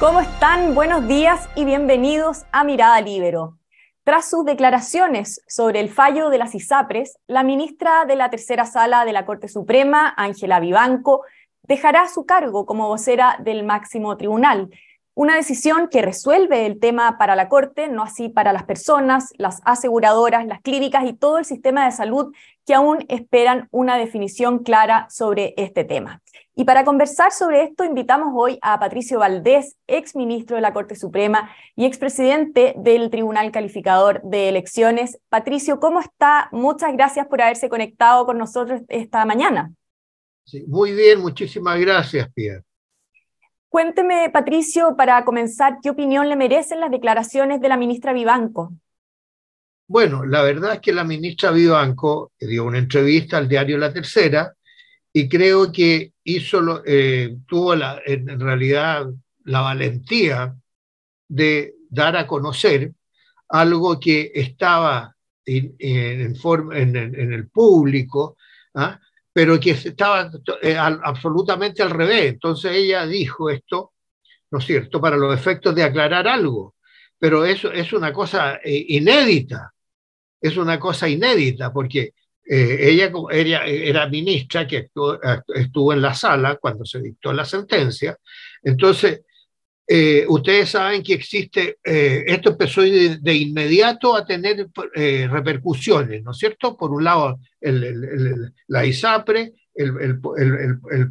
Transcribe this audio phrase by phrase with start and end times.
[0.00, 0.74] ¿Cómo están?
[0.74, 3.58] Buenos días y bienvenidos a Mirada Libero.
[4.02, 9.04] Tras sus declaraciones sobre el fallo de las ISAPRES, la ministra de la tercera sala
[9.04, 11.22] de la Corte Suprema, Ángela Vivanco,
[11.62, 14.68] dejará su cargo como vocera del máximo tribunal.
[15.16, 19.60] Una decisión que resuelve el tema para la Corte, no así para las personas, las
[19.64, 22.34] aseguradoras, las clínicas y todo el sistema de salud
[22.66, 26.20] que aún esperan una definición clara sobre este tema.
[26.56, 30.96] Y para conversar sobre esto, invitamos hoy a Patricio Valdés, ex ministro de la Corte
[30.96, 35.20] Suprema y expresidente del Tribunal Calificador de Elecciones.
[35.28, 36.48] Patricio, ¿cómo está?
[36.50, 39.72] Muchas gracias por haberse conectado con nosotros esta mañana.
[40.44, 42.64] Sí, muy bien, muchísimas gracias, Pierre.
[43.74, 48.72] Cuénteme, Patricio, para comenzar, ¿qué opinión le merecen las declaraciones de la ministra Vivanco?
[49.88, 54.54] Bueno, la verdad es que la ministra Vivanco dio una entrevista al diario La Tercera
[55.12, 59.06] y creo que hizo eh, tuvo en realidad
[59.42, 60.54] la valentía
[61.26, 62.92] de dar a conocer
[63.48, 68.36] algo que estaba en, en, el público,
[68.74, 69.00] ¿ah?
[69.34, 70.30] Pero que estaba
[70.62, 72.34] eh, absolutamente al revés.
[72.34, 73.92] Entonces ella dijo esto,
[74.52, 76.76] ¿no es cierto?, para los efectos de aclarar algo.
[77.18, 79.74] Pero eso es una cosa eh, inédita,
[80.40, 82.14] es una cosa inédita, porque
[82.46, 84.88] eh, ella, ella, era ministra que
[85.48, 88.16] estuvo, en la sala cuando se dictó la sentencia.
[88.62, 89.22] Entonces,
[90.28, 96.76] ustedes saben que existe, esto empezó de, inmediato a tener repercusiones, ¿no es cierto?
[96.76, 97.38] Por un lado,
[98.68, 100.20] la ISAPRE, el,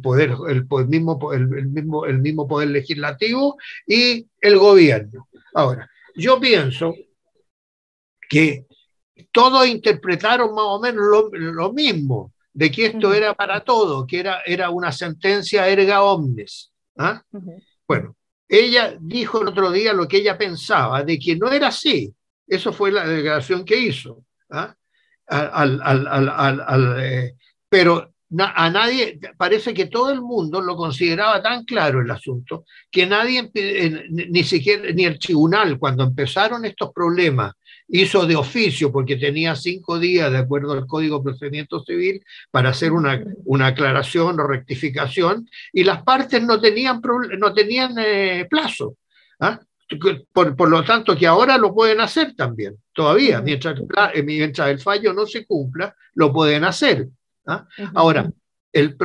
[0.00, 5.28] poder, el, mismo, el, mismo, el mismo poder legislativo y el gobierno.
[5.54, 6.94] Ahora, yo pienso
[8.28, 8.66] que
[9.30, 14.40] todos interpretaron más o menos lo, mismo, de que esto era para todo, que era,
[14.46, 16.72] era una sentencia erga omnes.
[16.96, 17.22] ¿ah?
[17.86, 18.16] Bueno,
[18.60, 22.14] ella dijo el otro día lo que ella pensaba, de que no era así.
[22.46, 24.24] Eso fue la declaración que hizo.
[24.50, 24.74] ¿ah?
[25.26, 27.34] al, al, eh,
[27.68, 33.06] pero a nadie, parece que todo el mundo lo consideraba tan claro el asunto, que
[33.06, 33.50] nadie,
[34.10, 37.52] ni siquiera, ni el tribunal, cuando empezaron estos problemas,
[37.96, 42.70] hizo de oficio, porque tenía cinco días, de acuerdo al Código de Procedimiento Civil, para
[42.70, 47.00] hacer una, una aclaración o rectificación, y las partes no tenían,
[47.38, 48.96] no tenían eh, plazo.
[49.38, 49.60] ¿ah?
[50.32, 53.80] Por, lo tanto, que ahora lo pueden hacer también, todavía, mientras,
[54.12, 57.06] eh, mientras el fallo no se cumpla, lo pueden hacer.
[57.46, 57.64] ¿ah?
[57.94, 58.28] Ahora,
[58.72, 58.96] el,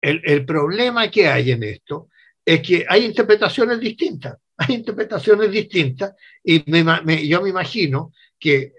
[0.00, 2.08] el, el, problema que hay en esto
[2.42, 6.64] es que hay interpretaciones distintas, hay interpretaciones distintas, y
[7.28, 8.72] yo me imagino que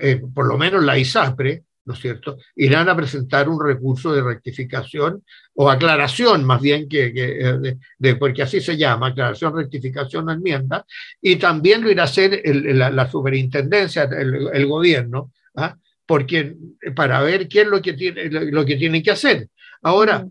[0.00, 4.22] eh, por lo menos la ISAPRE, ¿no es cierto?, irán a presentar un recurso de
[4.22, 5.24] rectificación
[5.54, 10.84] o aclaración, más bien que, eh, de, porque así se llama, aclaración, rectificación, enmienda,
[11.20, 15.76] y también lo irá a hacer la, superintendencia, el, gobierno, ¿ah?
[16.04, 16.56] porque,
[16.94, 19.48] para ver qué es lo que, tiene, lo que tienen que hacer.
[19.82, 20.26] Ahora,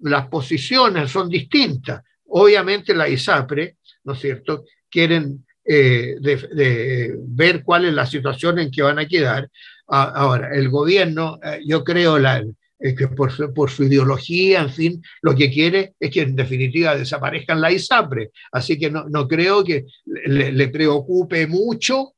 [0.00, 2.02] las posiciones son distintas.
[2.26, 8.70] Obviamente la ISAPRE, ¿no es cierto?, quieren eh, de, ver cuál es la situación en
[8.70, 9.48] que van a quedar
[9.94, 12.42] Ahora, el gobierno, eh, yo creo la,
[12.78, 16.96] que por su, por su, ideología, en fin, lo que quiere es que en definitiva
[16.96, 18.30] desaparezcan la ISAPRE.
[18.52, 22.14] Así que no, no creo que le, preocupe mucho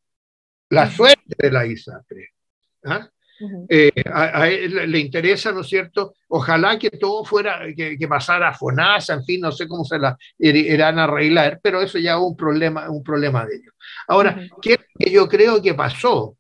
[0.71, 2.29] la suerte de la ISAPRE.
[2.85, 3.11] ¿ah?
[3.69, 6.15] Eh, a, él le interesa, ¿no es cierto?
[6.29, 10.17] Ojalá que todo fuera, que, pasara a FONASA, en fin, no sé cómo se la
[10.39, 13.75] irán a arreglar, pero eso ya es un problema, un problema de ellos.
[14.07, 16.37] Ahora, ¿qué que yo creo que pasó?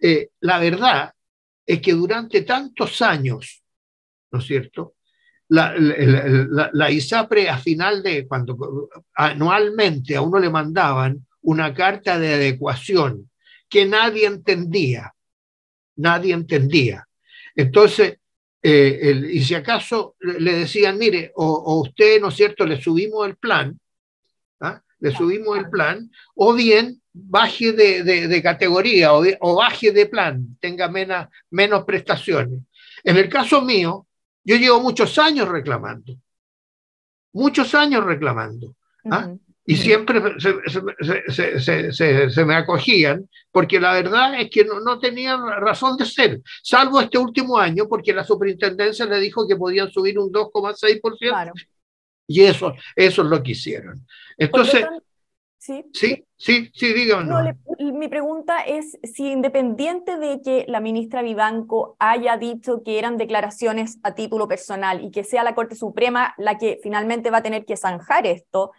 [0.00, 1.12] Eh, la verdad
[1.64, 3.62] es que durante tantos años,
[4.30, 4.94] ¿no es cierto?
[5.48, 12.34] La, la, ISAPRE a final de, cuando anualmente a uno le mandaban una carta de
[12.34, 13.30] adecuación
[13.66, 15.14] que nadie entendía,
[15.98, 17.06] nadie entendía.
[17.54, 18.18] Entonces,
[18.62, 23.36] eh, y si acaso le decían, mire, o, usted, ¿no es cierto?, le subimos el
[23.36, 23.78] plan,
[24.60, 24.82] ¿ah?
[25.00, 31.84] le subimos el plan, o bien baje de, categoría o, baje de plan, tenga menos
[31.84, 32.60] prestaciones.
[33.04, 34.06] En el caso mío,
[34.44, 36.16] yo llevo muchos años reclamando,
[37.32, 38.74] muchos años reclamando.
[39.10, 39.34] ¿ah?
[39.70, 40.18] Y siempre
[41.28, 46.98] se, me acogían, porque la verdad es que no, no, tenían razón de ser, salvo
[47.02, 51.52] este último año, porque la superintendencia le dijo que podían subir un 2,6%.
[52.28, 54.06] Y eso, eso es lo que hicieron.
[54.38, 54.86] Entonces,
[55.58, 57.56] Sí, sí, sí, sí dígame.
[57.92, 63.98] mi pregunta es si independiente de que la ministra Vivanco haya dicho que eran declaraciones
[64.04, 67.64] a título personal y que sea la Corte Suprema la que finalmente va a tener
[67.64, 68.70] que zanjar esto,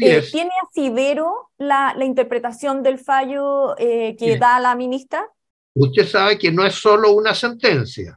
[0.00, 5.26] eh, ¿tiene asidero la, la interpretación del fallo eh, que da la ministra?
[5.74, 8.16] Usted sabe que no es solo una sentencia.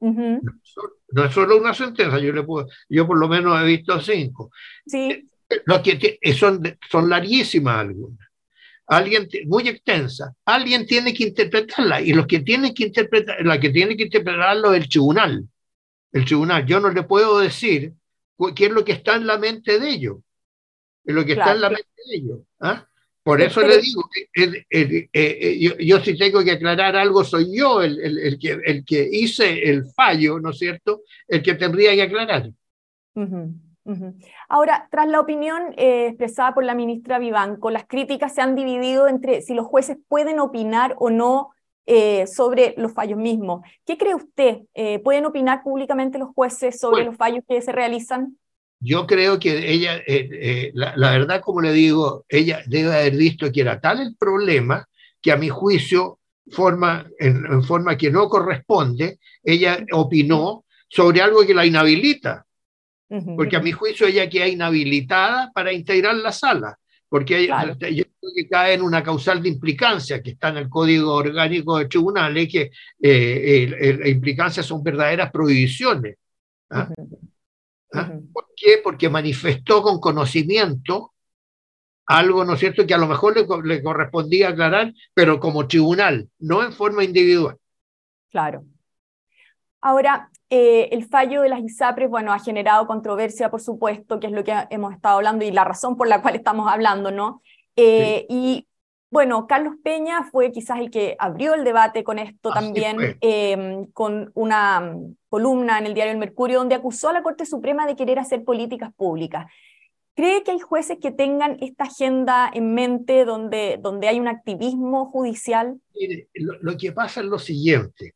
[0.00, 4.50] no, es solo una sentencia, yo, le puedo, yo por lo menos he visto cinco.
[4.86, 5.28] Sí.
[5.54, 8.28] Eh, que eh, son, son larguísimas algunas.
[8.86, 10.34] Alguien, muy extensa.
[10.44, 14.74] Alguien tiene que interpretarla y los que tienen que interpretar, la que tiene que interpretarlo
[14.74, 15.48] es el tribunal.
[16.12, 16.66] El tribunal.
[16.66, 17.92] Yo no le puedo decir
[18.54, 20.18] qué es lo que está en la mente de ellos.
[21.04, 22.40] Es lo que está en la mente de ellos.
[22.60, 22.86] ¿ah?
[23.24, 27.82] Por eso le digo que eh, eh, yo, si tengo que aclarar algo, soy yo
[27.82, 31.02] el, el, que, el que hice el fallo, ¿no es cierto?
[31.26, 32.50] El que tendría que aclarar.
[34.48, 39.08] Ahora, tras la opinión eh, expresada por la ministra Vivanco, las críticas se han dividido
[39.08, 41.50] entre si los jueces pueden opinar o no
[41.86, 43.60] eh, sobre los fallos mismos.
[43.84, 44.60] ¿Qué cree usted?
[44.72, 48.38] Eh, ¿Pueden opinar públicamente los jueces sobre los fallos que se realizan?
[48.80, 50.02] Yo creo que ella,
[50.74, 54.86] la, verdad, como le digo, ella debe haber visto que era tal el problema
[55.22, 56.18] que a mi juicio,
[56.50, 62.43] forma, en forma que no corresponde, ella opinó sobre algo que la inhabilita
[63.36, 66.78] porque a mi juicio ella queda inhabilitada para integrar la sala,
[67.08, 70.68] porque ella, yo creo que cae en una causal de implicancia que está en el
[70.68, 72.70] Código Orgánico de Tribunales, que
[73.00, 76.16] eh, implicancias son verdaderas prohibiciones.
[76.70, 76.88] ¿ah?
[77.92, 78.12] ¿Ah?
[78.32, 78.80] ¿Por qué?
[78.82, 81.12] Porque manifestó con conocimiento
[82.06, 86.28] algo, ¿no es cierto?, que a lo mejor le, le correspondía aclarar, pero como tribunal,
[86.38, 87.56] no en forma individual.
[88.30, 88.64] Claro.
[89.80, 94.32] Ahora, eh, el fallo de las ISAPRES, bueno, ha generado controversia, por supuesto, que es
[94.32, 97.42] lo que hemos estado hablando y la razón por la cual estamos hablando, ¿no?
[97.76, 98.66] Eh, y
[99.10, 104.30] bueno, Carlos Peña fue quizás el que abrió el debate con esto también, em, con
[104.34, 107.96] una mm, columna en el diario El Mercurio, donde acusó a la Corte Suprema de
[107.96, 109.46] querer hacer políticas públicas.
[110.14, 115.06] ¿Cree que hay jueces que tengan esta agenda en mente donde, donde hay un activismo
[115.06, 115.80] judicial?
[115.94, 118.14] Mire, lo que pasa es lo siguiente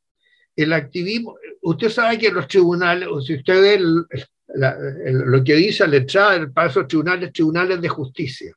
[0.59, 6.51] el activismo, usted sabe que los tribunales, si usted ve lo que dice la entrada
[6.53, 8.53] para esos tribunales, tribunales de justicia,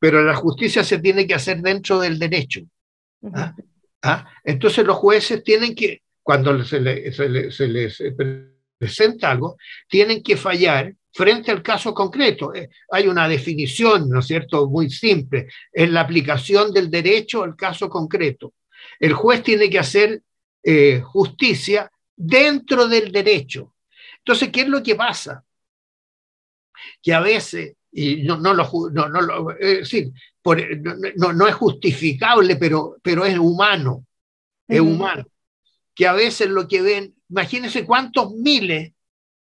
[0.00, 2.62] pero la justicia se tiene que hacer dentro del derecho.
[3.34, 3.54] ¿ah?
[4.02, 4.26] ¿Ah?
[4.42, 8.02] Entonces los jueces tienen que, cuando se, les
[8.76, 9.56] presenta algo,
[9.88, 12.52] tienen que fallar frente al caso concreto.
[12.52, 17.54] Eh, hay una definición, ¿no es cierto?, muy simple, en la aplicación del derecho al
[17.54, 18.54] caso concreto.
[18.98, 20.20] El juez tiene que hacer
[20.62, 23.74] eh, justicia dentro del derecho.
[24.18, 25.44] Entonces, ¿qué es lo que pasa?
[27.02, 33.24] Que a veces, y no, no lo, no, no, no, no, es justificable, pero, pero
[33.24, 34.06] es humano,
[34.68, 35.24] es humano,
[35.94, 38.92] que a veces lo que ven, imagínense cuántos miles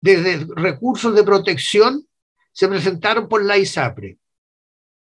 [0.02, 2.08] de, recursos de protección
[2.52, 4.18] se presentaron por la ISAPRE.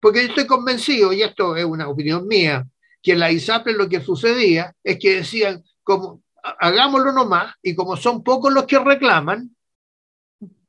[0.01, 2.67] Porque yo estoy convencido, y esto es una opinión mía,
[3.03, 7.97] que en la ISAPRE lo que sucedía es que decían, como hagámoslo nomás, y como
[7.97, 9.55] son pocos los que reclaman,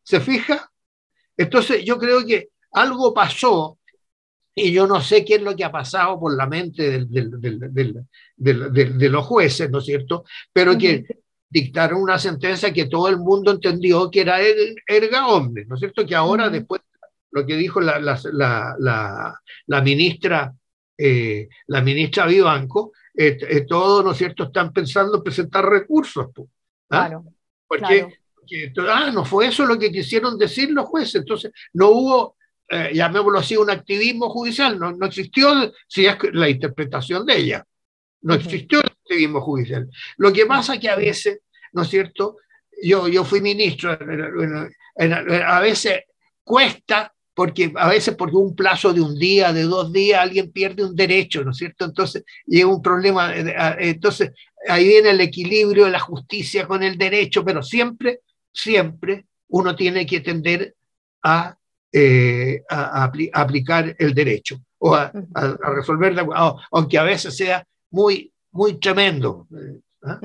[0.03, 0.71] ¿se fija?
[1.35, 3.79] Entonces yo creo que algo pasó,
[4.53, 7.07] y yo no sé qué es lo que ha pasado por la mente
[8.37, 10.23] de los jueces, ¿no es cierto?
[10.53, 11.05] Pero que
[11.49, 14.39] dictaron una sentencia que todo el mundo entendió que era
[14.85, 16.05] erga hombre, ¿no es cierto?
[16.05, 16.81] Que ahora, después,
[17.31, 20.53] lo que dijo la, la, ministra,
[20.97, 26.27] eh, la ministra Vivanco, eh, eh, todos, ¿no es cierto?, están pensando en presentar recursos.
[26.89, 27.07] ¿ah?
[27.07, 27.23] Claro.
[27.67, 28.07] Porque,
[28.89, 31.15] ah, no fue eso lo que quisieron decir los jueces.
[31.15, 32.35] Entonces, no hubo,
[32.69, 34.79] llamémoslo así, un activismo judicial.
[34.79, 37.65] No, no existió, si es la interpretación de ella.
[38.21, 39.89] No existió el activismo judicial.
[40.17, 41.41] Lo que pasa es que a veces,
[41.73, 42.37] ¿no es cierto?
[42.81, 46.03] Yo, yo fui ministro, a veces
[46.43, 50.83] cuesta porque a veces por un plazo de un día, de dos días, alguien pierde
[50.83, 51.85] un derecho, ¿no es cierto?
[51.85, 54.31] Entonces llega un problema, eh, entonces
[54.67, 60.07] ahí viene el equilibrio de la justicia con el derecho, pero siempre, siempre uno tiene
[60.07, 60.73] que tender
[61.21, 61.55] a,
[61.93, 65.11] eh, aplicar el derecho o a,
[65.75, 66.15] resolver,
[66.71, 69.47] aunque a veces sea muy, muy tremendo.
[69.55, 69.79] ¿eh?
[70.01, 70.19] ¿ah?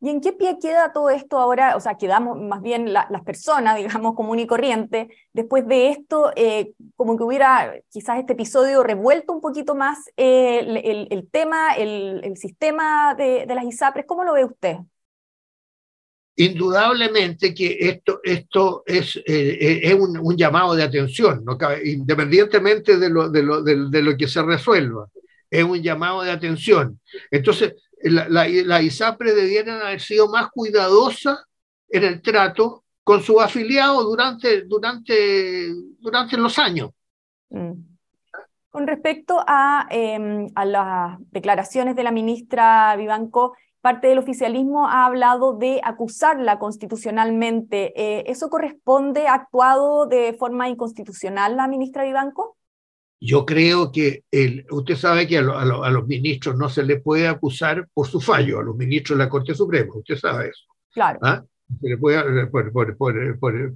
[0.00, 1.74] ¿Y en qué pie queda todo esto ahora?
[1.74, 6.72] O sea, quedamos más bien las personas, digamos, común y corriente, después de esto, eh,
[6.96, 13.14] como que hubiera quizás este episodio revuelto un poquito más eh, el, tema, el, sistema
[13.14, 14.06] de, las ISAPRES.
[14.06, 14.76] ¿Cómo lo ve usted?
[16.38, 21.42] indudablemente que esto, esto es, eh, es un, llamado de atención,
[21.82, 25.08] independientemente de lo, de, lo, de, lo, que se resuelva,
[25.50, 27.00] es un llamado de atención.
[27.30, 27.72] Entonces,
[28.02, 31.44] la, la, la ISAPRE debieran haber sido más cuidadosa
[31.88, 36.90] en el trato con sus afiliados durante, durante, durante los años.
[37.50, 37.72] Mm.
[38.70, 45.06] Con respecto a, eh, a, las declaraciones de la ministra Vivanco, parte del oficialismo ha
[45.06, 47.92] hablado de acusarla constitucionalmente.
[47.94, 49.28] Eh, ¿Eso corresponde?
[49.28, 52.56] ¿Ha actuado de forma inconstitucional la ministra Vivanco?
[53.20, 57.26] Yo creo que el, usted sabe que a, a, los ministros no se le puede
[57.26, 60.64] acusar por su fallo, a los ministros de la Corte Suprema, usted sabe eso.
[60.92, 61.18] Claro.
[61.22, 61.42] ¿Ah?
[61.80, 62.98] Se le puede, por, por,
[63.38, 63.74] por,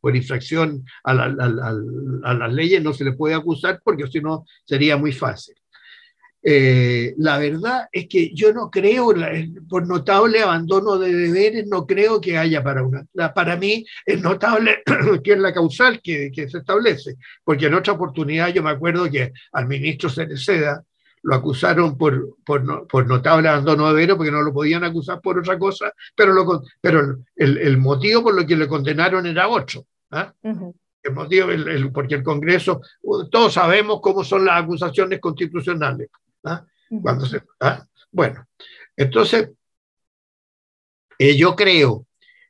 [0.00, 4.44] por infracción a, la, a, las leyes no se le puede acusar porque si no
[4.64, 5.56] sería muy fácil.
[6.46, 9.14] Eh, la verdad es que yo no creo,
[9.66, 13.06] por notable abandono de deberes, no creo que haya para una.
[13.34, 14.82] Para mí es notable
[15.24, 19.10] que es la causal que, que, se establece, porque en otra oportunidad yo me acuerdo
[19.10, 20.84] que al ministro Cereceda
[21.22, 25.38] lo acusaron por, por, por notable abandono de deberes, porque no lo podían acusar por
[25.38, 29.86] otra cosa, pero, lo, pero el, el motivo por lo que le condenaron era otro.
[30.10, 30.34] ¿ah?
[30.42, 30.74] Uh -huh
[31.04, 32.80] el motivo, el, el, porque el Congreso,
[33.30, 36.08] todos sabemos cómo son las acusaciones constitucionales.
[36.44, 36.64] ¿Ah?
[37.02, 37.84] Cuando se, ¿ah?
[38.10, 38.46] Bueno,
[38.96, 39.50] entonces,
[41.18, 42.06] eh, yo creo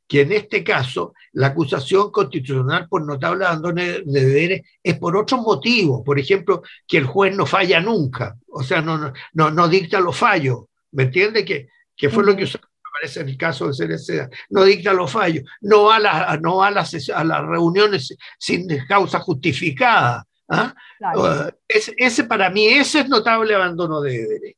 [0.07, 5.41] que en este caso la acusación constitucional por notable abandono de deberes es por otros
[5.41, 6.03] motivos.
[6.05, 10.17] Por ejemplo, que el juez no falla nunca, o sea, no, no, no dicta los
[10.17, 10.65] fallos.
[10.93, 11.45] ¿Me entiende?
[11.45, 12.31] Que, que fue uh -huh.
[12.31, 15.97] lo que usted aparece en el caso de Cereceda, no dicta los fallos, no va
[15.97, 20.25] a, la, no a, las, a las reuniones sin causa justificada.
[20.49, 20.75] ¿Ah?
[20.99, 21.23] Claro.
[21.23, 24.57] Uh, ese, ese, para mí, ese es notable abandono de deberes.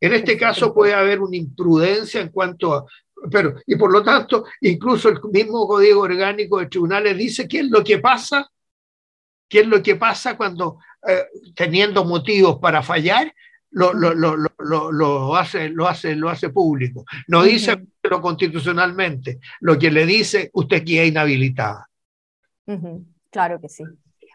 [0.00, 2.84] En este caso puede haber una imprudencia en cuanto a...
[3.30, 7.68] Pero, y por lo tanto, incluso el mismo Código Orgánico de Tribunales dice qué es
[7.68, 8.48] lo que pasa,
[9.48, 13.34] qué es lo que pasa cuando, eh, teniendo motivos para fallar,
[13.70, 17.04] lo, lo, lo, lo, lo, hace, lo, hace, lo hace público.
[17.26, 18.10] No dice uh -huh.
[18.10, 21.88] lo constitucionalmente, lo que le dice usted queda inhabilitada.
[22.66, 23.04] Uh -huh.
[23.30, 23.84] Claro que sí.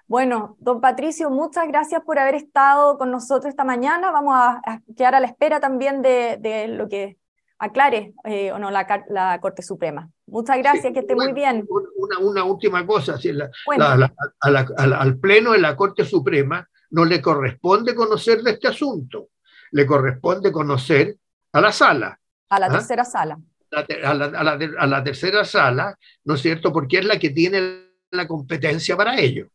[0.07, 4.11] Bueno, don Patricio, muchas gracias por haber estado con nosotros esta mañana.
[4.11, 7.17] Vamos a, a quedar a la espera también de, de lo que
[7.63, 10.09] aclare eh, o no la, la, Corte Suprema.
[10.27, 11.65] Muchas gracias, sí, que esté muy bien.
[11.95, 13.85] Una, una última cosa, si la, bueno.
[13.95, 19.29] la, al Pleno de la Corte Suprema no le corresponde conocer de este asunto,
[19.71, 21.17] le corresponde conocer
[21.53, 22.19] a la sala.
[22.49, 22.71] A la ¿ah?
[22.71, 23.39] tercera sala.
[23.71, 26.71] A la, a, la, a la tercera sala, ¿no es cierto?
[26.71, 29.47] Porque es la que tiene la competencia para ello.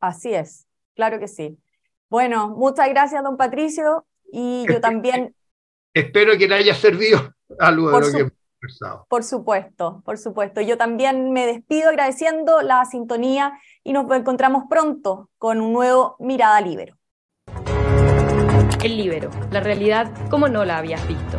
[0.00, 1.58] Así es, claro que sí.
[2.08, 5.34] Bueno, muchas gracias, don Patricio, y yo también...
[5.94, 9.06] Espero que le haya servido algo de lo que hemos conversado.
[9.08, 10.60] Por supuesto, por supuesto.
[10.60, 16.60] Yo también me despido agradeciendo la sintonía y nos encontramos pronto con un nuevo Mirada
[16.60, 16.96] Libero.
[18.82, 21.38] El Libero, la realidad como no la habías visto.